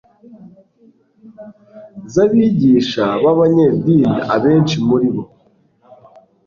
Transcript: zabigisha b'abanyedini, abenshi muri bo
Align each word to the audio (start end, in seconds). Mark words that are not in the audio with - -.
zabigisha 2.13 3.05
b'abanyedini, 3.23 4.13
abenshi 4.35 4.75
muri 4.87 5.07
bo 5.13 5.23